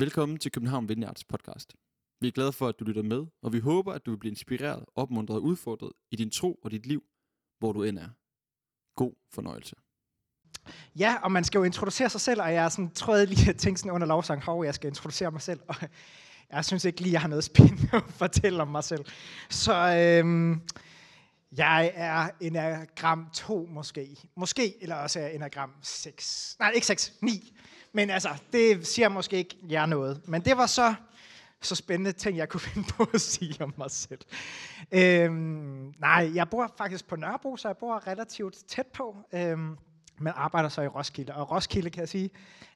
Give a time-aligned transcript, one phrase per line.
[0.00, 1.74] Velkommen til København Vineyards podcast.
[2.20, 4.30] Vi er glade for, at du lytter med, og vi håber, at du vil blive
[4.30, 7.02] inspireret, opmuntret og udfordret i din tro og dit liv,
[7.58, 8.08] hvor du end er.
[8.96, 9.76] God fornøjelse.
[10.98, 13.50] Ja, og man skal jo introducere sig selv, og jeg er sådan, tror jeg lige
[13.50, 15.76] at sådan under lovsang, hov, jeg skal introducere mig selv, og
[16.52, 19.04] jeg synes ikke lige, jeg har noget spændende at fortælle om mig selv.
[19.50, 20.62] Så øhm,
[21.56, 24.16] jeg er enagram 2 måske.
[24.36, 26.56] Måske, eller også er enagram 6.
[26.58, 27.56] Nej, ikke 6, 9.
[27.92, 30.20] Men altså, det siger måske ikke jer noget.
[30.28, 30.94] Men det var så
[31.60, 34.20] så spændende ting, jeg kunne finde på at sige om mig selv.
[34.92, 39.76] Øhm, nej, jeg bor faktisk på Nørrebro, så jeg bor relativt tæt på, øhm,
[40.18, 41.34] men arbejder så i Roskilde.
[41.34, 42.30] Og Roskilde, kan jeg sige,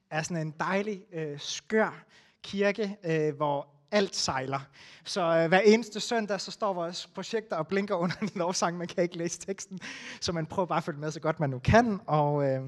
[0.09, 2.03] er sådan en dejlig, øh, skør
[2.43, 4.59] kirke, øh, hvor alt sejler.
[5.03, 8.77] Så øh, hver eneste søndag, så står vores projekter og blinker under en lovsang.
[8.77, 9.79] Man kan ikke læse teksten,
[10.21, 11.99] så man prøver bare at følge med så godt man nu kan.
[12.05, 12.61] Og øh,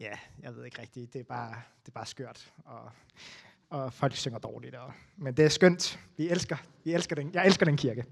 [0.00, 2.52] ja, jeg ved ikke rigtigt, det er bare, det er bare skørt.
[2.64, 2.90] Og,
[3.70, 4.74] og folk synger dårligt.
[4.74, 5.98] Og, men det er skønt.
[6.16, 8.04] Vi elsker, vi elsker den, jeg elsker den kirke.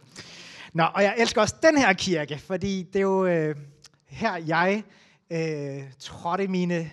[0.72, 3.56] Nå, og jeg elsker også den her kirke, fordi det er jo øh,
[4.06, 4.84] her, jeg
[5.30, 6.91] øh, trådte mine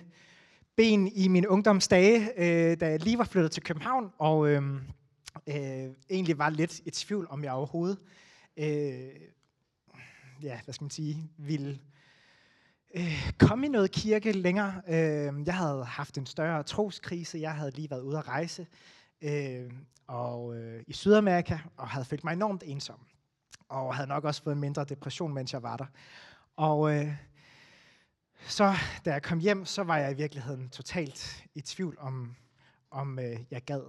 [0.76, 4.64] ben i mine ungdomsdage, øh, da jeg lige var flyttet til København, og øh,
[5.48, 8.00] øh, egentlig var lidt i tvivl, om jeg overhovedet,
[8.58, 9.12] øh,
[10.42, 11.80] ja, hvad skal man sige, ville
[12.96, 14.82] øh, komme i noget kirke længere.
[14.88, 18.68] Øh, jeg havde haft en større troskrise, jeg havde lige været ude at rejse
[19.22, 19.72] øh,
[20.08, 23.00] og, øh, i Sydamerika, og havde følt mig enormt ensom.
[23.70, 25.86] Og havde nok også fået en mindre depression, mens jeg var der.
[26.56, 27.16] Og øh,
[28.48, 28.74] så
[29.06, 32.36] da jeg kom hjem, så var jeg i virkeligheden totalt i tvivl om,
[32.92, 33.82] om øh, jeg gad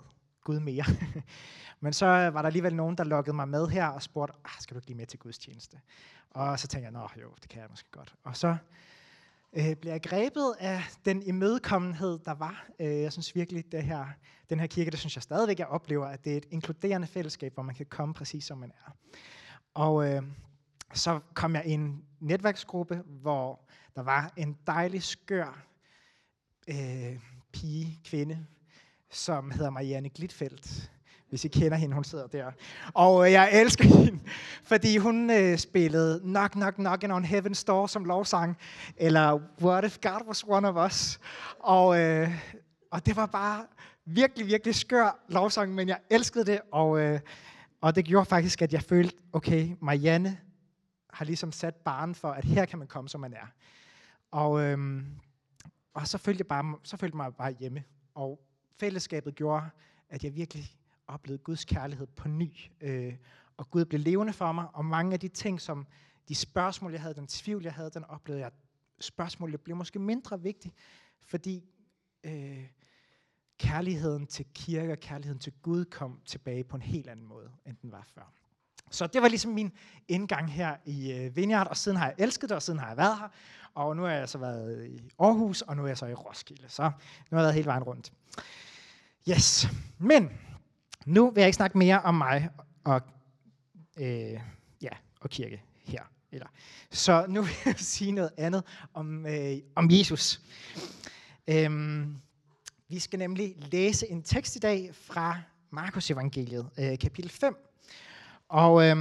[0.47, 0.85] Gud mere.
[1.81, 4.75] Men så var der alligevel nogen, der lukkede mig med her og spurgte, ah, skal
[4.75, 5.81] du ikke lige med til Guds tjeneste?
[6.31, 8.15] Og så tænkte jeg, nå jo, det kan jeg måske godt.
[8.25, 8.57] Og så
[9.53, 12.67] øh, blev jeg grebet af den imødekommenhed, der var.
[12.81, 14.07] Øh, jeg synes virkelig, det her,
[14.51, 17.55] den her kirke, det synes jeg stadigvæk, jeg oplever, at det er et inkluderende fællesskab,
[17.55, 18.91] hvor man kan komme præcis som man er.
[19.75, 20.23] Og øh,
[20.95, 23.61] så kom jeg i en netværksgruppe, hvor
[23.97, 25.67] der var en dejlig, skør
[26.69, 27.19] øh,
[27.53, 28.47] pige, kvinde,
[29.11, 30.91] som hedder Marianne Glitfeldt.
[31.29, 32.53] Hvis I kender hende, hun sidder der.
[32.95, 34.21] Og øh, jeg elsker hende,
[34.63, 38.57] fordi hun øh, spillede Knock, Knock, Knock on Heaven's Door som lovsang,
[38.97, 41.21] eller What if God was one of us?
[41.59, 42.31] Og, øh,
[42.91, 43.67] og det var bare
[44.05, 47.21] virkelig, virkelig skør lovsang, men jeg elskede det, og, øh,
[47.81, 50.39] og det gjorde faktisk, at jeg følte, okay, Marianne
[51.13, 53.47] har ligesom sat barn for, at her kan man komme, som man er.
[54.31, 55.03] Og, øh,
[55.95, 57.85] og så følte jeg bare, så følte mig bare hjemme.
[58.15, 58.46] Og
[58.81, 59.71] fællesskabet gjorde,
[60.09, 60.77] at jeg virkelig
[61.07, 62.51] oplevede Guds kærlighed på ny.
[62.81, 63.15] Øh,
[63.57, 65.87] og Gud blev levende for mig, og mange af de ting, som
[66.29, 68.51] de spørgsmål, jeg havde, den tvivl, jeg havde, den oplevede jeg.
[69.01, 70.75] Spørgsmålet blev måske mindre vigtigt,
[71.23, 71.65] fordi
[72.25, 72.67] øh,
[73.59, 77.77] kærligheden til kirke og kærligheden til Gud kom tilbage på en helt anden måde, end
[77.83, 78.33] den var før.
[78.91, 79.73] Så det var ligesom min
[80.09, 82.97] indgang her i øh, Vineyard, og siden har jeg elsket det, og siden har jeg
[82.97, 83.29] været her.
[83.75, 86.69] Og nu har jeg så været i Aarhus, og nu er jeg så i Roskilde.
[86.69, 86.89] Så nu
[87.31, 88.13] har jeg været hele vejen rundt.
[89.29, 90.31] Yes, men
[91.07, 92.49] nu vil jeg ikke snakke mere om mig
[92.85, 93.01] og,
[93.99, 94.41] øh,
[94.83, 94.89] ja,
[95.21, 96.03] og kirke her.
[96.33, 96.47] Eller.
[96.91, 100.41] Så nu vil jeg sige noget andet om, øh, om Jesus.
[101.49, 102.17] Øhm,
[102.89, 107.57] vi skal nemlig læse en tekst i dag fra Markus evangeliet, øh, kapitel 5.
[108.49, 108.97] Og, øh,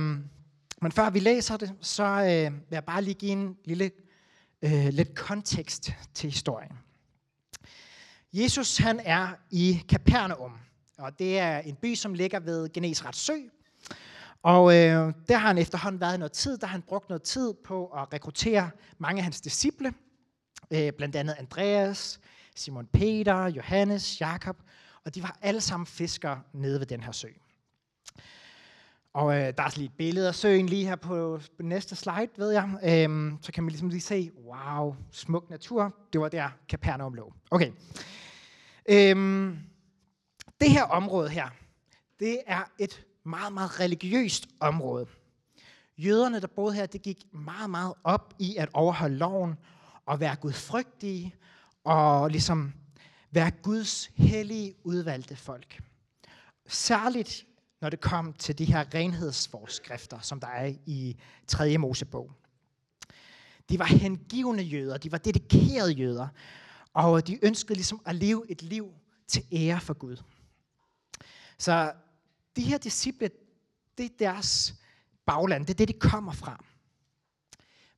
[0.82, 3.92] men før vi læser det, så øh, vil jeg bare lige give en lille
[4.62, 6.85] øh, lidt kontekst til historien.
[8.38, 10.52] Jesus han er i Kapernaum,
[10.98, 13.34] og det er en by, som ligger ved Genesrets sø.
[14.44, 17.54] Og øh, der har han efterhånden været noget tid, der har han brugt noget tid
[17.66, 19.94] på at rekruttere mange af hans disciple,
[20.72, 22.20] øh, blandt andet Andreas,
[22.56, 24.58] Simon Peter, Johannes, Jakob,
[25.06, 27.28] og de var alle sammen fiskere nede ved den her sø.
[29.14, 32.30] Og øh, der er lige et billede af søen lige her på, på næste slide,
[32.38, 32.70] ved jeg.
[32.84, 35.96] Øhm, så kan man ligesom lige se, wow, smuk natur.
[36.14, 37.34] Det var der Capernaum lå.
[37.52, 37.72] Okay.
[38.90, 39.60] Øhm,
[40.62, 41.50] det her område her,
[42.20, 45.06] det er et meget, meget religiøst område.
[45.98, 49.56] Jøderne, der boede her, det gik meget, meget op i at overholde loven
[50.06, 51.36] og være gudfrygtige
[51.84, 52.74] og ligesom
[53.32, 55.82] være Guds hellige udvalgte folk.
[56.68, 57.46] Særligt
[57.82, 61.18] når det kom til de her renhedsforskrifter, som der er i
[61.48, 61.78] 3.
[61.78, 62.32] Mosebog.
[63.70, 66.28] De var hengivende jøder, de var dedikerede jøder,
[66.96, 68.92] og de ønskede ligesom at leve et liv
[69.28, 70.18] til ære for Gud.
[71.58, 71.94] Så
[72.56, 73.30] de her disciple,
[73.98, 74.76] det er deres
[75.26, 76.64] bagland, det er det, de kommer fra.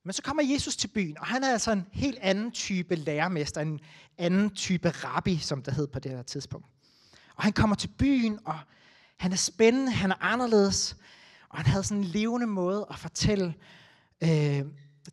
[0.04, 3.62] Men så kommer Jesus til byen, og han er altså en helt anden type lærermester,
[3.62, 3.80] en
[4.18, 6.68] anden type rabbi, som det hed på det her tidspunkt.
[7.36, 8.60] Og han kommer til byen, og
[9.18, 10.98] han er spændende, han er anderledes,
[11.50, 13.56] og han havde sådan en levende måde at fortælle
[14.24, 14.66] øh,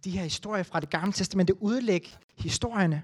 [0.05, 3.03] de her historier fra det gamle testamente, udlægge historierne.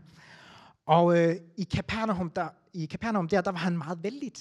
[0.87, 4.33] Og øh, i Capernaum, der, i Capernaum der, der var han meget vældig.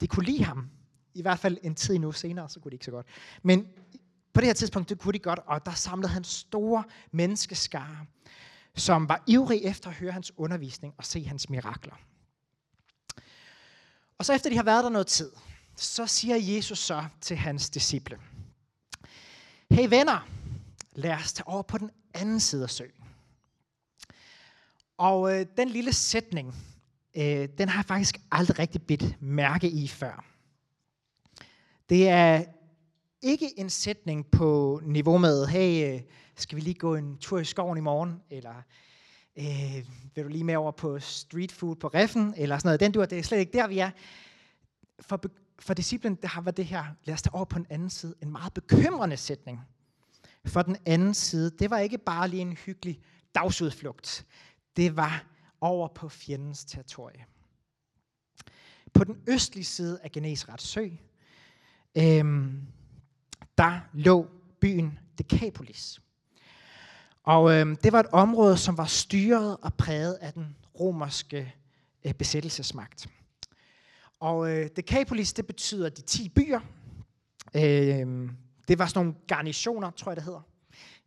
[0.00, 0.70] De kunne lide ham.
[1.14, 3.06] I hvert fald en tid nu senere, så kunne de ikke så godt.
[3.42, 3.66] Men
[4.32, 8.06] på det her tidspunkt, det kunne de godt, og der samlede han store menneskeskare,
[8.76, 11.94] som var ivrige efter at høre hans undervisning og se hans mirakler.
[14.18, 15.30] Og så efter de har været der noget tid,
[15.76, 18.18] så siger Jesus så til hans disciple,
[19.70, 20.28] Hey venner,
[20.92, 22.97] lad os tage over på den anden side af søen.
[24.98, 26.54] Og øh, den lille sætning,
[27.16, 30.24] øh, den har jeg faktisk aldrig rigtig bidt mærke i før.
[31.88, 32.44] Det er
[33.22, 36.00] ikke en sætning på niveau med, hey, øh,
[36.36, 38.62] skal vi lige gå en tur i skoven i morgen, eller
[39.38, 39.84] øh,
[40.14, 42.80] vil du lige med over på street food på Reffen, eller sådan noget.
[42.80, 43.90] Den dur, det er slet ikke der, vi er.
[45.00, 45.20] For,
[45.58, 48.14] for disciplen, det har været det her, lad os tage over på en anden side,
[48.22, 49.60] en meget bekymrende sætning.
[50.44, 53.00] For den anden side, det var ikke bare lige en hyggelig
[53.34, 54.26] dagsudflugt.
[54.78, 55.24] Det var
[55.60, 57.24] over på fjendens territorie.
[58.94, 60.88] På den østlige side af Genesrets sø,
[61.96, 62.62] øhm,
[63.58, 64.26] der lå
[64.60, 66.00] byen Decapolis.
[67.22, 71.54] Og øhm, det var et område, som var styret og præget af den romerske
[72.04, 73.08] øh, besættelsesmagt.
[74.20, 76.60] Og øh, Decapolis, det betyder de 10 byer.
[77.54, 78.30] Øh,
[78.68, 80.42] det var sådan nogle garnitioner, tror jeg det hedder.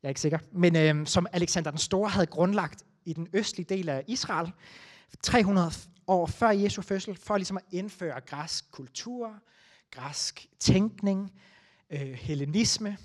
[0.04, 0.40] Jeg er ikke sikker.
[0.52, 4.52] Men øh, som Alexander den Store havde grundlagt i den østlige del af Israel,
[5.24, 5.72] 300
[6.08, 9.40] år før Jesu fødsel, for ligesom at indføre græsk kultur,
[9.92, 11.32] græsk tænkning,
[11.90, 12.98] øh, hellenisme.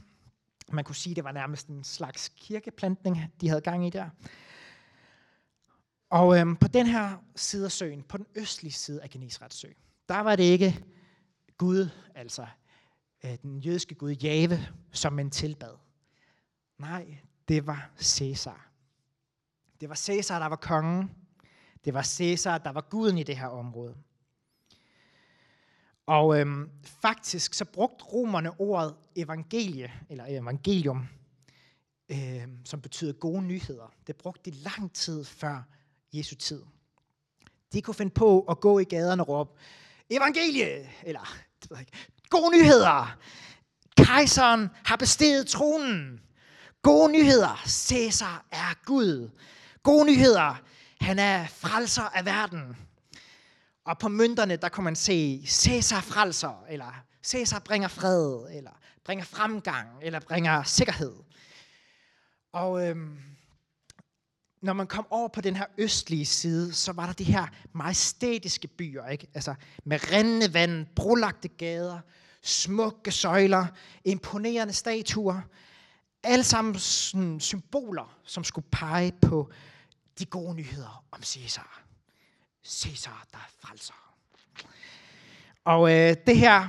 [0.69, 4.11] Man kunne sige, det var nærmest en slags kirkeplantning, de havde gang i der.
[6.11, 9.69] Og øhm, på den her side af søen, på den østlige side af Genesrets sø,
[10.09, 10.85] der var det ikke
[11.59, 12.47] Gud, altså
[13.25, 14.59] øh, den jødiske gud Jave,
[14.93, 15.75] som man tilbad.
[16.79, 18.71] Nej, det var Caesar.
[19.81, 21.11] Det var Caesar, der var kongen.
[21.85, 23.97] Det var Caesar, der var guden i det her område.
[26.07, 26.71] Og øhm,
[27.03, 31.09] faktisk så brugte romerne ordet evangelie, eller evangelium,
[32.09, 33.93] øhm, som betyder gode nyheder.
[34.07, 35.63] Det brugte de lang tid før
[36.13, 36.63] Jesu tid.
[37.73, 39.51] De kunne finde på at gå i gaderne og råbe,
[40.11, 41.99] evangelie, eller det ved jeg ikke,
[42.31, 43.17] gode nyheder.
[43.97, 46.21] Kejseren har besteget tronen.
[46.83, 47.63] Gode nyheder.
[47.67, 49.31] Caesar er Gud.
[49.87, 50.63] Gode nyheder.
[51.01, 52.77] Han er frelser af verden.
[53.85, 58.71] Og på mønterne, der kunne man se, Caesar frelser, eller Caesar bringer fred, eller
[59.05, 61.15] bringer fremgang, eller bringer sikkerhed.
[62.53, 63.19] Og øhm,
[64.63, 68.69] når man kom over på den her østlige side, så var der de her majestætiske
[68.69, 69.27] byer, ikke?
[69.35, 69.55] Altså
[69.85, 72.01] med rindende vand, brolagte gader,
[72.43, 73.67] smukke søjler,
[74.05, 75.41] imponerende statuer.
[76.23, 79.53] Alle sammen sådan symboler, som skulle pege på
[80.19, 81.83] de gode nyheder om Cæsar.
[82.65, 83.95] Cæsar, der frelser.
[85.65, 86.69] Og øh, det her,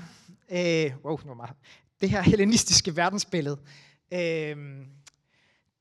[0.49, 1.55] øh, wow, nu meget,
[2.01, 3.59] det her hellenistiske verdensbillede,
[4.11, 4.85] øh,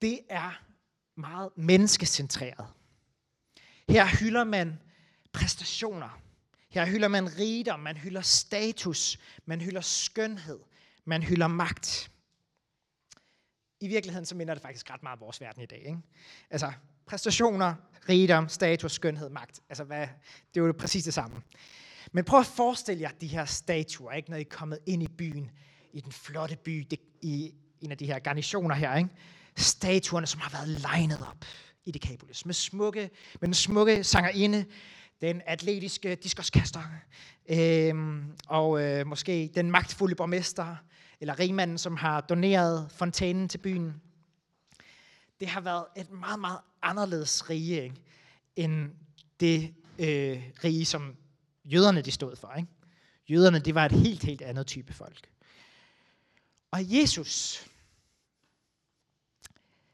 [0.02, 0.62] det er
[1.16, 2.66] meget menneskecentreret.
[3.88, 4.78] Her hylder man
[5.32, 6.20] præstationer.
[6.68, 10.58] Her hylder man rigdom, man hylder status, man hylder skønhed,
[11.04, 12.10] man hylder magt.
[13.80, 15.78] I virkeligheden så minder det faktisk ret meget om vores verden i dag.
[15.78, 15.98] Ikke?
[16.50, 16.72] Altså
[17.06, 17.74] præstationer,
[18.08, 19.60] rigdom, status, skønhed, magt.
[19.68, 20.06] Altså hvad,
[20.54, 21.36] det er jo præcis det samme.
[22.12, 25.08] Men prøv at forestille jer de her statuer, ikke, når I er kommet ind i
[25.18, 25.50] byen,
[25.92, 28.96] i den flotte by, det, i en af de her garnitioner her.
[28.96, 29.10] Ikke?
[29.56, 31.44] Statuerne, som har været legnet op
[31.84, 33.10] i Decapolis, med, smukke,
[33.40, 34.64] med den smukke sangerinde,
[35.20, 36.82] den atletiske diskoskaster,
[37.48, 40.76] øhm, og øh, måske den magtfulde borgmester,
[41.20, 43.94] eller rigmanden, som har doneret fontænen til byen.
[45.40, 48.02] Det har været et meget, meget anderledes rige, ikke?
[48.56, 48.90] end
[49.40, 51.16] det øh, rige, som
[51.64, 52.52] jøderne de stod for.
[52.52, 52.68] Ikke?
[53.28, 55.30] Jøderne, det var et helt, helt andet type folk.
[56.70, 57.66] Og Jesus,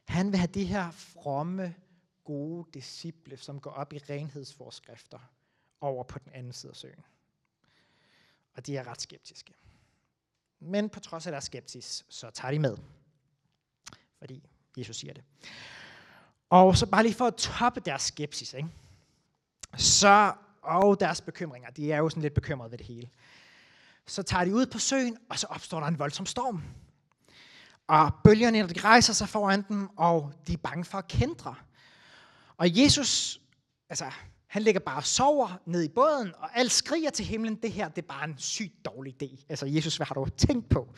[0.07, 1.75] han vil have de her fromme,
[2.23, 5.19] gode disciple, som går op i renhedsforskrifter,
[5.81, 7.03] over på den anden side af søen.
[8.53, 9.53] Og de er ret skeptiske.
[10.59, 12.77] Men på trods af deres skepsis, så tager de med.
[14.17, 15.23] Fordi Jesus siger det.
[16.49, 18.69] Og så bare lige for at toppe deres skepsis, ikke?
[19.77, 23.09] så og deres bekymringer, de er jo sådan lidt bekymrede ved det hele.
[24.07, 26.63] Så tager de ud på søen, og så opstår der en voldsom storm.
[27.87, 31.55] Og bølgerne de rejser sig foran dem, og de er bange for at kendre.
[32.57, 33.41] Og Jesus,
[33.89, 34.11] altså,
[34.47, 37.89] Han ligger bare og sover ned i båden, og alt skriger til himlen, det her
[37.89, 39.45] det er bare en sygt dårlig idé.
[39.49, 40.95] Altså, Jesus, hvad har du tænkt på?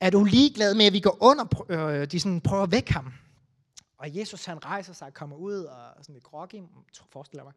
[0.00, 3.12] Er du ligeglad med, at vi går under, øh, de sådan prøver at vække ham?
[3.98, 6.54] Og Jesus han rejser sig og kommer ud og sådan lidt groggy,
[7.10, 7.52] forestiller mig.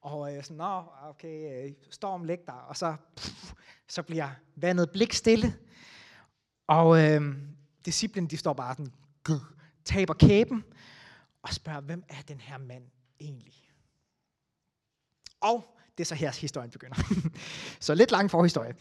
[0.00, 2.52] Og øh, sådan, nå, okay, øh, storm læg der.
[2.52, 3.52] Og så, pff,
[3.88, 5.56] så bliver vandet blikstille.
[6.66, 7.36] Og øh,
[7.84, 8.92] disciplen, de står bare sådan,
[9.24, 9.40] gud,
[9.84, 10.64] taber kæben
[11.42, 12.84] og spørger, hvem er den her mand
[13.20, 13.54] egentlig?
[15.40, 16.96] Og det er så her, historien begynder.
[17.80, 18.74] så lidt lang forhistorie.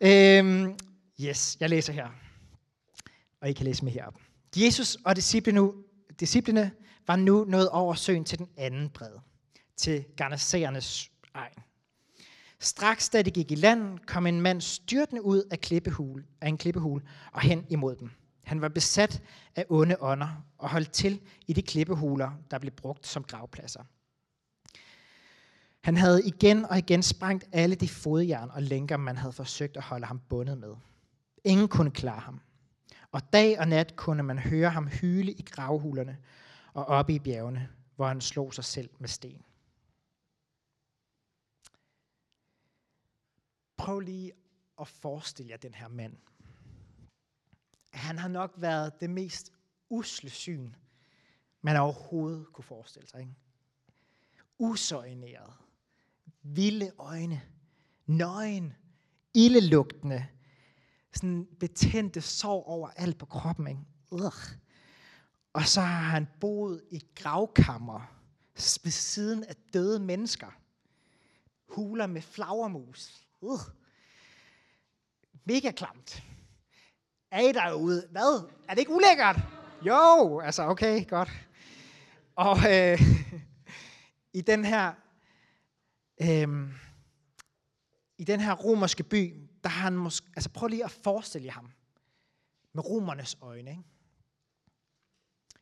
[0.00, 0.78] Øhm,
[1.20, 2.23] yes, jeg læser her.
[3.44, 4.14] Og I kan læse med herop.
[4.56, 5.72] Jesus og disciplene,
[6.20, 6.70] disciplene
[7.06, 9.18] var nu nået over søen til den anden bred,
[9.76, 11.58] til Garnasæernes egen.
[12.60, 16.58] Straks da de gik i land, kom en mand styrtende ud af, klippehul, af en
[16.58, 18.10] klippehul og hen imod dem.
[18.42, 19.22] Han var besat
[19.56, 23.82] af onde ånder og holdt til i de klippehuler, der blev brugt som gravpladser.
[25.80, 29.82] Han havde igen og igen sprængt alle de fodjern og lænker, man havde forsøgt at
[29.82, 30.74] holde ham bundet med.
[31.44, 32.40] Ingen kunne klare ham.
[33.14, 36.18] Og dag og nat kunne man høre ham hyle i gravhulerne
[36.72, 39.42] og oppe i bjergene, hvor han slog sig selv med sten.
[43.76, 44.32] Prøv lige
[44.80, 46.16] at forestille jer den her mand.
[47.92, 49.52] Han har nok været det mest
[49.90, 50.74] usle syn,
[51.62, 53.20] man overhovedet kunne forestille sig.
[53.20, 53.34] Ikke?
[54.58, 55.52] Usøjneret,
[56.42, 57.42] vilde øjne,
[58.06, 58.74] nøgen,
[59.34, 60.26] ildelugtende,
[61.14, 63.66] sådan betændte sår over alt på kroppen.
[63.66, 63.80] Ikke?
[64.10, 64.32] Ugh.
[65.52, 68.00] Og så har han boet i gravkammer
[68.54, 70.46] ved siden af døde mennesker.
[71.68, 73.26] Huler med flagermus.
[73.40, 73.60] Ugh.
[75.44, 76.22] Mega klamt.
[77.30, 78.08] Er I derude?
[78.10, 78.48] Hvad?
[78.68, 79.36] Er det ikke ulækkert?
[79.82, 81.30] Jo, altså okay, godt.
[82.36, 83.00] Og øh,
[84.38, 84.92] i den her
[86.22, 86.68] øh,
[88.18, 91.52] i den her romerske by, der har han måske, altså prøv lige at forestille jer
[91.52, 91.70] ham
[92.72, 93.70] med romernes øjne.
[93.70, 93.82] Ikke?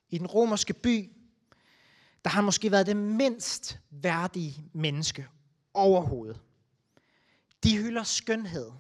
[0.09, 1.13] I den romerske by,
[2.25, 5.29] der har han måske været det mindst værdige menneske
[5.75, 6.41] overhovedet.
[7.63, 8.71] De hylder skønhed,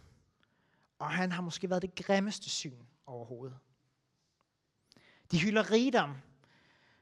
[0.98, 3.56] og han har måske været det grimmeste syn overhovedet.
[5.30, 6.16] De hylder rigdom,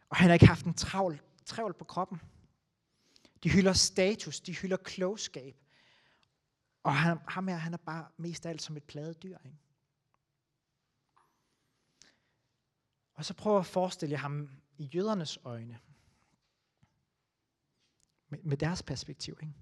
[0.09, 2.21] og han har ikke haft en travl, travl på kroppen.
[3.43, 5.60] De hylder status, de hylder klogskab.
[6.83, 9.39] Og han, ham her, han er bare mest af alt som et pladet dyr.
[9.45, 9.59] Ikke?
[13.15, 15.79] Og så prøv at forestille jer ham i jødernes øjne.
[18.29, 19.39] Med, med deres perspektiv.
[19.43, 19.55] Ikke?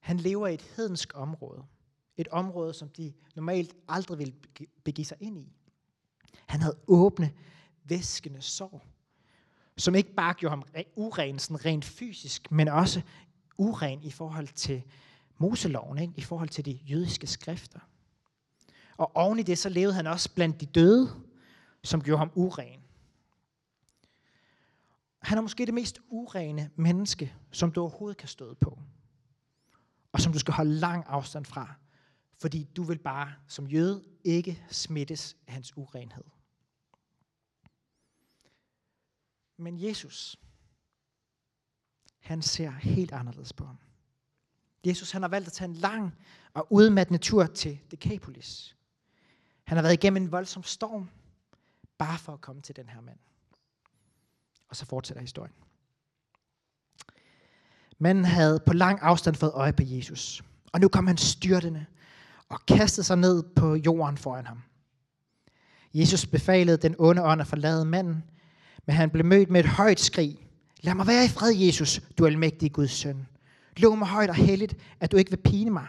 [0.00, 1.66] Han lever i et hedensk område.
[2.16, 4.34] Et område, som de normalt aldrig ville
[4.84, 5.52] begive sig ind i.
[6.46, 7.34] Han havde åbne,
[7.84, 8.86] væskende sår,
[9.76, 10.64] som ikke bare gjorde ham
[10.96, 13.02] uren sådan rent fysisk, men også
[13.58, 14.82] uren i forhold til
[15.38, 16.14] Moseloven, ikke?
[16.16, 17.80] i forhold til de jødiske skrifter.
[18.96, 21.10] Og oven i det, så levede han også blandt de døde,
[21.84, 22.80] som gjorde ham uren.
[25.18, 28.78] Han er måske det mest urene menneske, som du overhovedet kan støde på.
[30.12, 31.74] Og som du skal holde lang afstand fra,
[32.40, 36.24] fordi du vil bare som jøde ikke smittes af hans urenhed.
[39.56, 40.36] Men Jesus,
[42.18, 43.78] han ser helt anderledes på ham.
[44.84, 46.14] Jesus han har valgt at tage en lang
[46.54, 48.76] og udmattende tur til Decapolis.
[49.64, 51.08] Han har været igennem en voldsom storm,
[51.98, 53.18] bare for at komme til den her mand.
[54.68, 55.54] Og så fortsætter historien.
[57.98, 60.42] Manden havde på lang afstand fået øje på Jesus,
[60.72, 61.86] og nu kom han styrtende
[62.48, 64.62] og kastede sig ned på jorden foran ham.
[65.94, 68.24] Jesus befalede den onde ånd at forlade manden,
[68.86, 70.48] men han blev mødt med et højt skrig.
[70.80, 73.26] Lad mig være i fred, Jesus, du almægtige Guds søn.
[73.76, 75.86] Lov mig højt og helligt, at du ikke vil pine mig.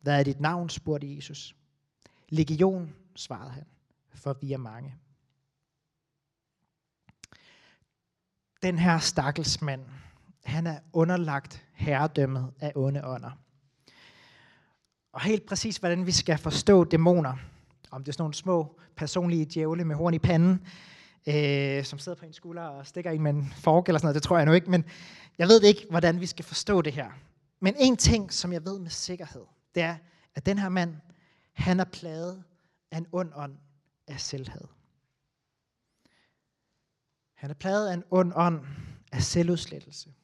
[0.00, 1.56] Hvad er dit navn, spurgte Jesus.
[2.28, 3.64] Legion, svarede han,
[4.14, 4.94] for vi er mange.
[8.62, 9.84] Den her stakkelsmand,
[10.44, 13.30] han er underlagt herredømmet af onde ånder.
[15.12, 17.36] Og helt præcis, hvordan vi skal forstå dæmoner,
[17.90, 20.66] om det er sådan nogle små personlige djævle med horn i panden,
[21.26, 24.14] øh, som sidder på en skulder og stikker en med en fork eller sådan noget,
[24.14, 24.84] det tror jeg nu ikke, men
[25.38, 27.10] jeg ved ikke, hvordan vi skal forstå det her.
[27.60, 29.44] Men en ting, som jeg ved med sikkerhed,
[29.74, 29.96] det er,
[30.34, 30.96] at den her mand,
[31.52, 32.44] han er plaget
[32.90, 33.56] af en ond ånd
[34.06, 34.66] af selvhed.
[37.34, 38.66] Han er plaget af en ond ånd
[39.12, 40.14] af selvudslettelse.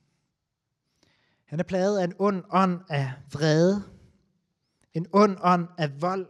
[1.45, 3.85] Han er plaget af en ond ånd af vrede.
[4.95, 6.27] En ond ånd af vold.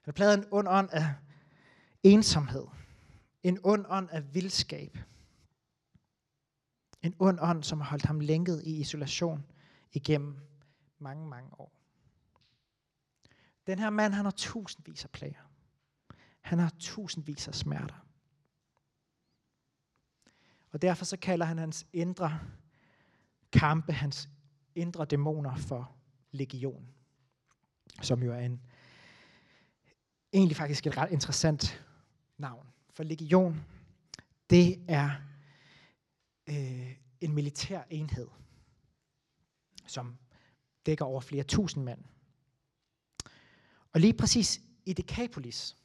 [0.00, 1.14] Han er plaget af en ond ånd af
[2.02, 2.66] ensomhed.
[3.42, 4.98] En ond ånd af vildskab.
[7.02, 9.44] En ond ånd, som har holdt ham lænket i isolation
[9.92, 10.36] igennem
[10.98, 11.72] mange, mange år.
[13.66, 15.50] Den her mand, han har tusindvis af plager.
[16.40, 18.06] Han har tusindvis af smerter.
[20.70, 22.40] Og derfor så kalder han hans indre
[23.52, 24.28] kampe, hans
[24.74, 25.96] indre dæmoner for
[26.30, 26.88] legion.
[28.02, 28.60] Som jo er en,
[30.32, 31.84] egentlig faktisk et ret interessant
[32.38, 32.66] navn.
[32.90, 33.64] For legion,
[34.50, 35.10] det er
[36.50, 38.28] øh, en militær enhed,
[39.86, 40.16] som
[40.86, 42.04] dækker over flere tusind mand.
[43.92, 45.76] Og lige præcis i Decapolis,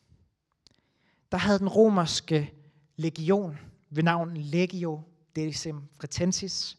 [1.32, 2.53] der havde den romerske
[2.96, 5.01] legion ved navn Legio
[5.36, 6.77] Decim Fretensis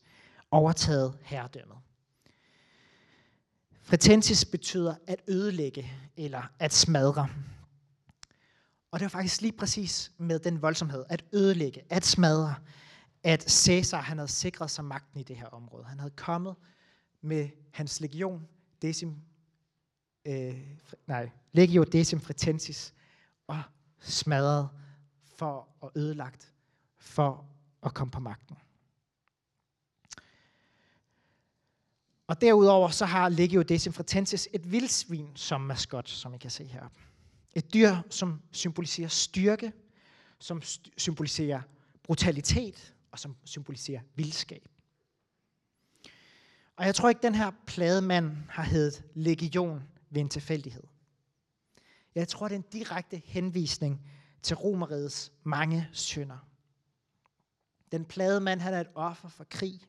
[0.50, 1.79] overtaget herredømmet.
[3.83, 7.29] Fretensis betyder at ødelægge eller at smadre.
[8.91, 12.55] Og det var faktisk lige præcis med den voldsomhed, at ødelægge, at smadre,
[13.25, 15.85] at Cæsar han havde sikret sig magten i det her område.
[15.85, 16.57] Han havde kommet
[17.21, 18.49] med hans legion,
[18.83, 19.16] Decim,
[20.25, 20.61] øh,
[21.07, 22.95] nej, Legio Decim Fritensis
[23.47, 23.62] og
[24.00, 24.69] smadret
[25.37, 26.52] for at ødelagt
[26.99, 27.47] for
[27.83, 28.57] at komme på magten.
[32.26, 36.64] Og derudover så har Legio Decim Fretensis et vildsvin som maskot, som I kan se
[36.64, 36.99] heroppe.
[37.54, 39.73] Et dyr, som symboliserer styrke,
[40.38, 40.62] som
[40.97, 41.62] symboliserer
[42.02, 44.68] brutalitet og som symboliserer vildskab.
[46.76, 50.83] Og jeg tror ikke, den her plademand har heddet legion ved en tilfældighed.
[52.14, 54.06] Jeg tror, det er en direkte henvisning
[54.42, 56.38] til romerigets mange synder.
[57.92, 59.80] Den plade mand, han er et offer for krig,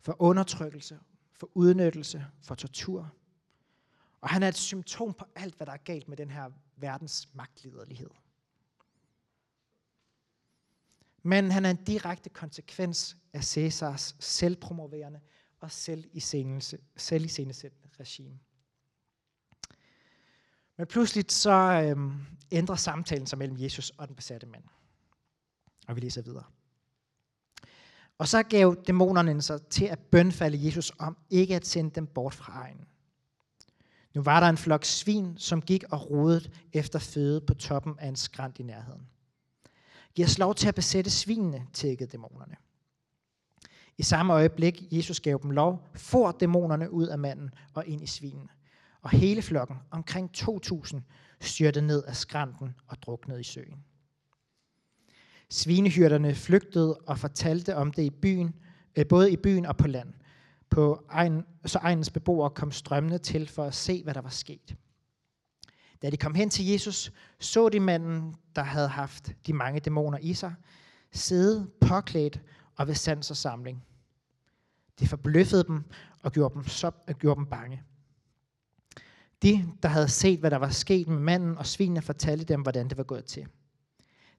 [0.00, 1.00] for undertrykkelse,
[1.32, 3.12] for udnyttelse, for tortur.
[4.20, 7.28] Og han er et symptom på alt, hvad der er galt med den her verdens
[7.34, 8.10] magtliderlighed.
[11.26, 15.20] Men han er en direkte konsekvens af Cæsars selvpromoverende
[15.60, 15.70] og
[16.96, 18.38] selviscenesættende regime.
[20.76, 22.12] Men pludselig så øhm,
[22.50, 24.64] ændrer samtalen sig mellem Jesus og den besatte mand.
[25.88, 26.44] Og vi læser videre.
[28.18, 32.34] Og så gav dæmonerne sig til at bønfalde Jesus om ikke at sende dem bort
[32.34, 32.84] fra egen.
[34.14, 38.08] Nu var der en flok svin, som gik og rodede efter føde på toppen af
[38.08, 39.08] en skrant i nærheden.
[40.14, 42.56] Giv os lov til at besætte svinene, tækkede dæmonerne.
[43.98, 48.06] I samme øjeblik, Jesus gav dem lov, for dæmonerne ud af manden og ind i
[48.06, 48.48] svinene.
[49.02, 51.00] Og hele flokken, omkring 2.000,
[51.40, 53.84] styrtede ned af skrænten og druknede i søen.
[55.50, 58.54] Svinehyrderne flygtede og fortalte om det i byen,
[58.96, 60.12] øh, både i byen og på land.
[60.70, 64.76] På egen, så egens beboere kom strømmende til for at se, hvad der var sket.
[66.04, 70.18] Da de kom hen til Jesus, så de manden, der havde haft de mange dæmoner
[70.18, 70.54] i sig,
[71.12, 72.40] sidde påklædt
[72.76, 73.84] og ved sans og samling.
[74.98, 75.84] Det forbløffede dem
[76.22, 77.82] og gjorde dem, så, gjorde dem bange.
[79.42, 82.88] De, der havde set, hvad der var sket med manden og svinene, fortalte dem, hvordan
[82.88, 83.46] det var gået til.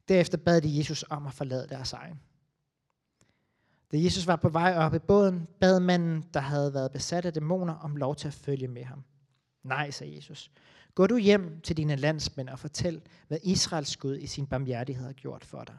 [0.08, 2.20] Derefter bad de Jesus om at forlade deres egen.
[3.92, 7.34] Da Jesus var på vej op i båden, bad manden, der havde været besat af
[7.34, 9.04] dæmoner, om lov til at følge med ham.
[9.64, 10.52] Nej, sagde Jesus.
[10.96, 15.14] Gå du hjem til dine landsmænd og fortæl, hvad Israels Gud i sin barmhjertighed har
[15.14, 15.78] gjort for dig.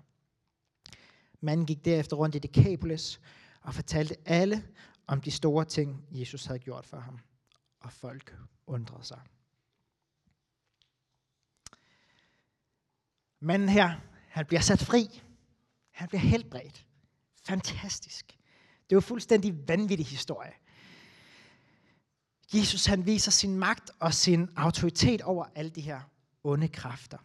[1.40, 3.20] Manden gik derefter rundt i Decapolis
[3.61, 4.68] og fortalte alle
[5.07, 7.18] om de store ting, Jesus havde gjort for ham.
[7.81, 9.20] Og folk undrede sig.
[13.40, 15.22] Manden her, han bliver sat fri.
[15.90, 16.87] Han bliver helbredt.
[17.44, 18.38] Fantastisk.
[18.90, 20.52] Det var fuldstændig vanvittig historie.
[22.54, 26.00] Jesus han viser sin magt og sin autoritet over alle de her
[26.44, 27.18] onde kræfter.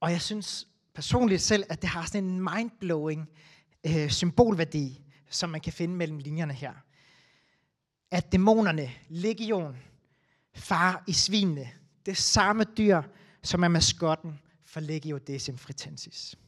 [0.00, 3.28] Og jeg synes personligt selv, at det har sådan en mindblowing
[3.86, 6.72] øh, symbolværdi, som man kan finde mellem linjerne her.
[8.10, 9.76] At dæmonerne, legion,
[10.54, 11.70] far i svinene,
[12.06, 13.02] det samme dyr,
[13.42, 16.38] som er maskotten for Legio Decim Fritensis.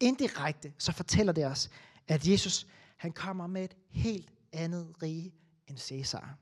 [0.00, 1.70] Indirekte så fortæller det os,
[2.08, 5.34] at Jesus han kommer med et helt andet rige
[5.68, 6.38] end Caesar.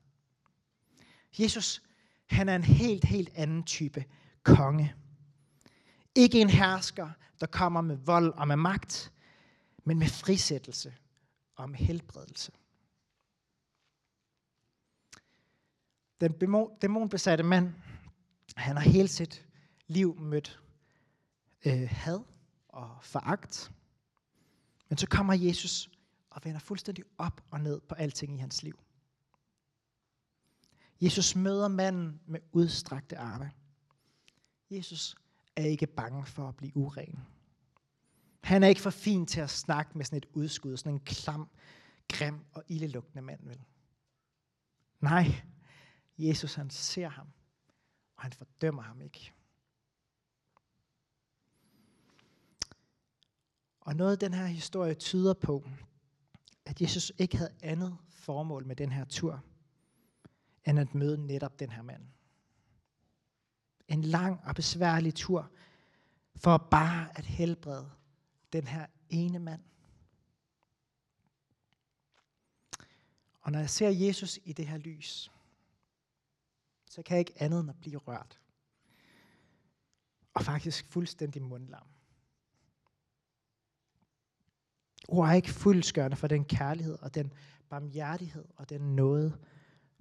[1.39, 1.81] Jesus
[2.33, 4.05] han er en helt, helt anden type
[4.43, 4.95] konge.
[6.15, 7.09] Ikke en hersker,
[7.39, 9.11] der kommer med vold og med magt,
[9.83, 10.93] men med frisættelse
[11.55, 12.51] og med helbredelse.
[16.21, 16.33] Den
[16.81, 17.73] dæmonbesatte mand,
[18.55, 19.45] han har hele sit
[19.87, 20.61] liv mødt
[21.65, 22.19] øh, had
[22.67, 23.71] og foragt.
[24.89, 25.89] Men så kommer Jesus
[26.29, 28.79] og vender fuldstændig op og ned på alting i hans liv.
[31.03, 33.51] Jesus møder manden med udstrakte arme.
[34.71, 35.15] Jesus
[35.55, 37.19] er ikke bange for at blive uren.
[38.43, 41.49] Han er ikke for fin til at snakke med sådan et udskud, sådan en klam,
[42.13, 43.63] grim og ildelugtende mand, vel?
[45.01, 45.25] Nej,
[46.17, 47.27] Jesus han ser ham,
[48.15, 49.33] og han fordømmer ham ikke.
[53.79, 55.67] Og noget af den her historie tyder på,
[56.65, 59.43] at Jesus ikke havde andet formål med den her tur,
[60.65, 62.03] end at møde netop den her mand.
[63.87, 65.51] En lang og besværlig tur,
[66.35, 67.91] for bare at helbrede
[68.53, 69.61] den her ene mand.
[73.41, 75.31] Og når jeg ser Jesus i det her lys,
[76.89, 78.39] så kan jeg ikke andet end at blive rørt.
[80.33, 81.87] Og faktisk fuldstændig mundlam.
[85.07, 87.33] Ord er ikke fuldskørende for den kærlighed og den
[87.69, 89.37] barmhjertighed og den nåde,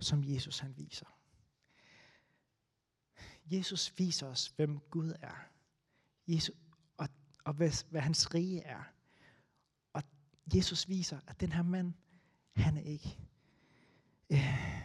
[0.03, 1.07] som Jesus han viser.
[3.47, 5.49] Jesus viser os, hvem Gud er.
[6.27, 6.57] Jesus,
[6.97, 7.09] og,
[7.45, 8.83] og hvad, hvad hans rige er.
[9.93, 10.03] Og
[10.55, 11.95] Jesus viser, at den her mand,
[12.57, 13.19] han er ikke
[14.31, 14.83] øh,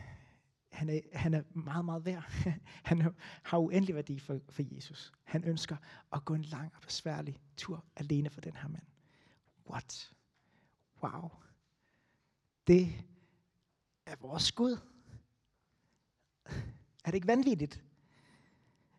[0.77, 2.23] han er, han er meget, meget værd.
[2.89, 5.13] Han har uendelig værdi for, for Jesus.
[5.23, 5.77] Han ønsker
[6.13, 8.85] at gå en lang og besværlig tur alene for den her mand.
[9.69, 10.13] What?
[11.03, 11.29] Wow.
[12.67, 13.05] Det
[14.05, 14.77] er vores Gud.
[17.03, 17.83] Er det ikke vanvittigt?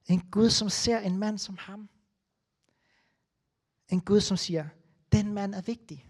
[0.06, 1.88] En Gud, som ser en mand som ham.
[3.88, 4.68] En Gud, som siger,
[5.12, 6.06] den mand er vigtig.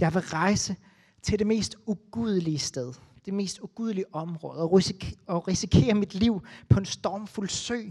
[0.00, 0.76] Jeg vil rejse
[1.22, 6.46] til det mest ugudelige sted, det mest ugudelige område, og, risikere, og risikere mit liv
[6.68, 7.82] på en stormfuld sø,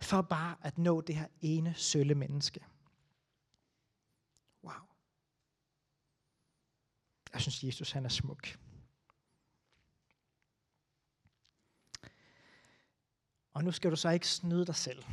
[0.00, 2.60] for bare at nå det her ene sølle menneske.
[4.64, 4.72] Wow.
[7.32, 8.58] Jeg synes, Jesus han er smuk.
[13.56, 15.04] Og nu skal du så ikke snyde dig selv.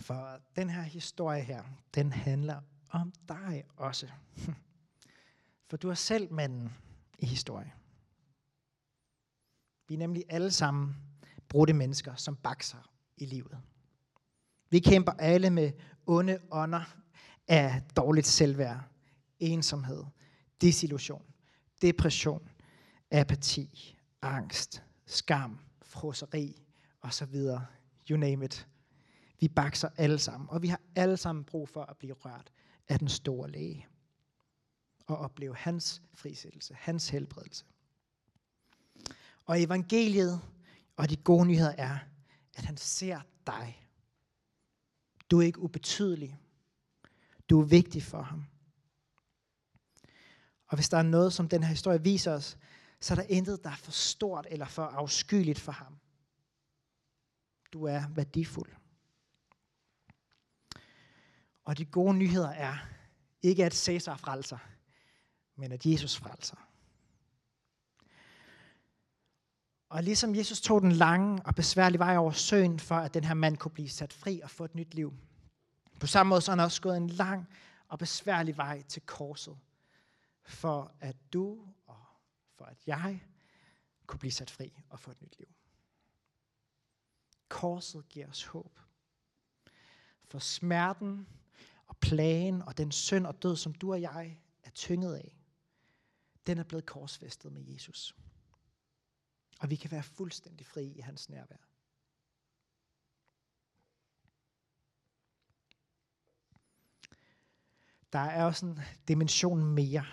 [0.00, 1.62] For den her historie her,
[1.94, 4.08] den handler om dig også.
[5.70, 6.72] For du er selv manden
[7.18, 7.72] i historien.
[9.88, 10.96] Vi er nemlig alle sammen
[11.48, 13.58] brudte mennesker, som bakser i livet.
[14.70, 15.72] Vi kæmper alle med
[16.06, 16.96] onde ånder
[17.48, 18.80] af dårligt selvværd,
[19.38, 20.04] ensomhed,
[20.60, 21.24] desillusion,
[21.82, 22.48] depression,
[23.10, 26.62] apati, angst, skam, frosseri,
[27.02, 27.66] og så videre.
[28.10, 28.68] You name it.
[29.40, 32.52] Vi bakser alle sammen, og vi har alle sammen brug for at blive rørt
[32.88, 33.86] af den store læge
[35.06, 37.64] og opleve hans frisættelse, hans helbredelse.
[39.44, 40.40] Og evangeliet
[40.96, 41.98] og de gode nyheder er,
[42.54, 43.88] at han ser dig.
[45.30, 46.40] Du er ikke ubetydelig.
[47.50, 48.44] Du er vigtig for ham.
[50.66, 52.58] Og hvis der er noget, som den her historie viser os,
[53.00, 55.98] så er der intet, der er for stort eller for afskyeligt for ham.
[57.72, 58.70] Du er værdifuld.
[61.64, 62.76] Og de gode nyheder er
[63.42, 64.58] ikke, at Cæsar frelser,
[65.56, 66.56] men at Jesus frelser.
[69.88, 73.34] Og ligesom Jesus tog den lange og besværlige vej over søen, for at den her
[73.34, 75.14] mand kunne blive sat fri og få et nyt liv.
[76.00, 77.48] På samme måde så har han også gået en lang
[77.88, 79.58] og besværlig vej til korset,
[80.44, 82.04] for at du og
[82.56, 83.20] for at jeg
[84.06, 85.48] kunne blive sat fri og få et nyt liv.
[87.52, 88.80] Korset giver os håb.
[90.24, 91.28] For smerten
[91.86, 95.36] og plagen og den synd og død, som du og jeg er tynget af,
[96.46, 98.16] den er blevet korsfæstet med Jesus.
[99.60, 101.56] Og vi kan være fuldstændig fri i hans nærvær.
[108.12, 110.06] Der er også en dimension mere.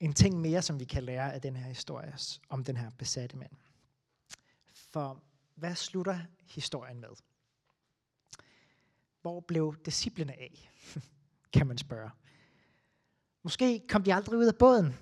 [0.00, 2.14] En ting mere, som vi kan lære af den her historie
[2.48, 3.52] om den her besatte mand.
[4.74, 5.22] For
[5.54, 7.08] hvad slutter historien med?
[9.22, 10.70] Hvor blev disciplene af?
[11.54, 12.10] kan man spørge.
[13.42, 14.94] Måske kom de aldrig ud af båden.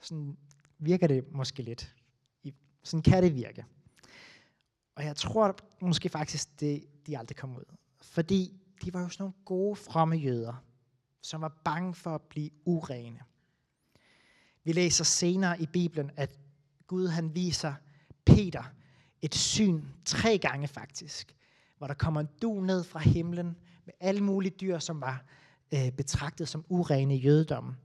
[0.00, 0.38] Sådan
[0.78, 1.94] virker det måske lidt.
[2.82, 3.64] Sådan kan det virke.
[4.94, 7.64] Og jeg tror måske faktisk, det, de aldrig kom ud.
[8.02, 10.64] Fordi de var jo sådan nogle gode, fromme jøder,
[11.22, 13.20] som var bange for at blive urene.
[14.64, 16.38] Vi læser senere i Bibelen, at
[16.86, 17.74] Gud han viser
[18.26, 18.64] Peter
[19.22, 21.34] et syn tre gange faktisk,
[21.78, 25.24] hvor der kommer en du ned fra himlen med alle mulige dyr, som var
[25.74, 27.76] øh, betragtet som urene i jødedommen.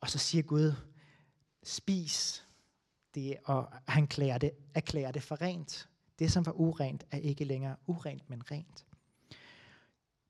[0.00, 0.74] Og så siger Gud,
[1.62, 2.46] spis
[3.14, 5.88] det, og han klæder det, erklærer det for rent.
[6.18, 8.86] Det, som var urent, er ikke længere urent, men rent.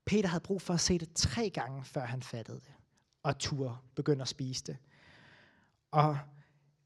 [0.04, 2.74] Peter havde brug for at se det tre gange, før han fattede det,
[3.22, 4.76] og tur begynder at spise det.
[5.90, 6.18] Og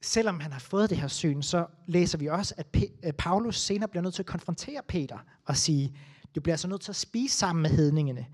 [0.02, 2.54] selvom han har fået det her syn, så læser vi også,
[3.02, 5.96] at Paulus senere bliver nødt til at konfrontere Peter og sige,
[6.34, 8.26] Du bliver altså nødt til at spise sammen med hedningene,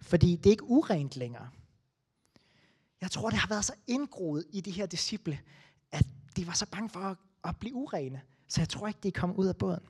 [0.00, 1.50] fordi det er ikke urent længere.
[3.00, 5.40] Jeg tror, det har været så indgroet i de her disciple,
[5.92, 8.22] at de var så bange for at, at blive urene.
[8.48, 9.86] Så jeg tror ikke, de er kommet ud af båden.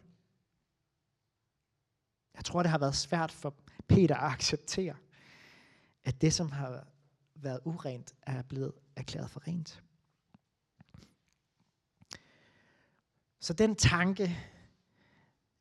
[2.35, 3.55] Jeg tror, det har været svært for
[3.89, 4.97] Peter at acceptere,
[6.05, 6.87] at det, som har
[7.35, 9.83] været urent, er blevet erklæret for rent.
[13.43, 14.39] Så den tanke,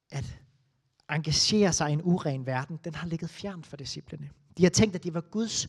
[0.10, 0.40] at
[1.10, 4.30] engagere sig i en uren verden, den har ligget fjern for disciplene.
[4.58, 5.68] De har tænkt, at de var Guds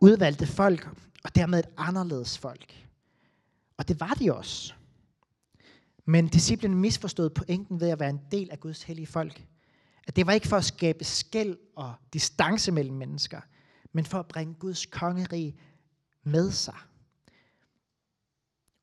[0.00, 0.88] udvalgte folk,
[1.24, 2.86] og dermed et anderledes folk.
[3.76, 4.74] Og det var de også.
[6.04, 9.46] Men disciplene misforstod pointen ved at være en del af Guds hellige folk.
[10.06, 13.40] At det var ikke for at skabe skæld og distance mellem mennesker,
[13.92, 15.56] men for at bringe Guds kongerige
[16.22, 16.76] med sig.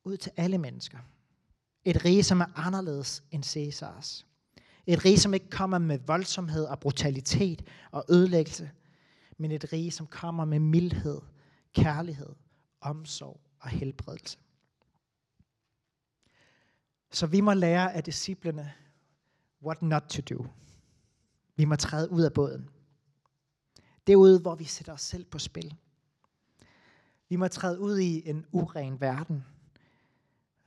[0.03, 0.97] Ud til alle mennesker.
[1.85, 4.25] Et rige, som er anderledes end Cæsars.
[4.87, 8.71] Et rige, som ikke kommer med voldsomhed og brutalitet og ødelæggelse,
[9.37, 11.21] men et rige, som kommer med mildhed,
[11.73, 12.35] kærlighed,
[12.81, 14.37] omsorg og helbredelse.
[17.11, 18.73] Så vi må lære af disciplene
[19.63, 20.45] what not to do.
[21.55, 22.69] Vi må træde ud af båden.
[24.07, 25.75] Derude, hvor vi sætter os selv på spil.
[27.29, 29.45] Vi må træde ud i en uren verden,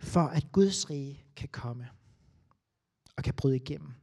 [0.05, 1.90] for at Guds rige kan komme
[3.17, 3.95] og kan bryde igennem.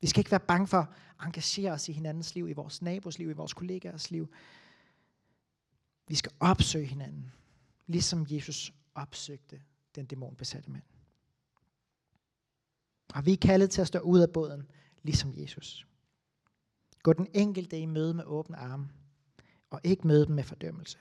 [0.00, 3.18] Vi skal ikke være bange for at engagere os i hinandens liv, i vores nabos
[3.18, 4.34] liv, i vores kollegaers liv.
[6.08, 7.32] Vi skal opsøge hinanden,
[7.86, 9.62] ligesom Jesus opsøgte
[9.94, 10.82] den dæmonbesatte mand.
[13.14, 14.70] Og vi er kaldet til at stå ud af båden,
[15.02, 15.86] ligesom Jesus.
[17.02, 18.88] Gå den enkelte i møde med åbne arme,
[19.70, 20.98] og ikke møde dem med fordømmelse.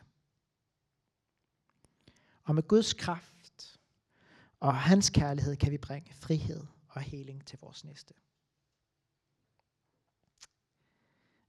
[2.44, 3.35] Og med Guds kraft
[4.66, 8.14] og hans kærlighed kan vi bringe frihed og heling til vores næste.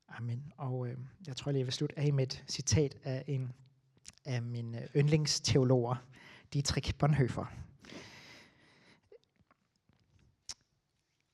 [0.08, 0.52] Amen.
[0.56, 3.52] Og øh, jeg tror lige, jeg vil slutte af med et citat af en
[4.24, 5.96] af mine yndlingsteologer,
[6.52, 7.46] Dietrich Bonhoeffer.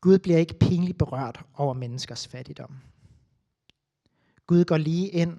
[0.01, 2.77] Gud bliver ikke pinligt berørt over menneskers fattigdom.
[4.47, 5.38] Gud går lige ind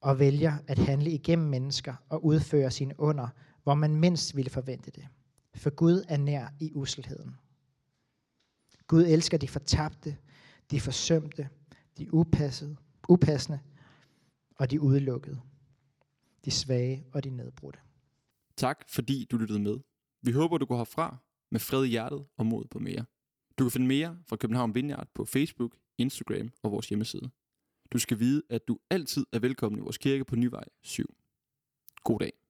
[0.00, 3.28] og vælger at handle igennem mennesker og udføre sine under,
[3.62, 5.08] hvor man mindst ville forvente det.
[5.54, 7.36] For Gud er nær i uselheden.
[8.86, 10.16] Gud elsker de fortabte,
[10.70, 11.48] de forsømte,
[11.98, 12.76] de upassede,
[13.08, 13.60] upassende
[14.56, 15.40] og de udelukkede,
[16.44, 17.78] de svage og de nedbrudte.
[18.56, 19.78] Tak fordi du lyttede med.
[20.22, 21.16] Vi håber, du går herfra
[21.50, 23.04] med fred i hjertet og mod på mere.
[23.58, 27.30] Du kan finde mere fra København Vineyard på Facebook, Instagram og vores hjemmeside.
[27.92, 31.14] Du skal vide, at du altid er velkommen i vores kirke på Nyvej 7.
[32.04, 32.41] God dag.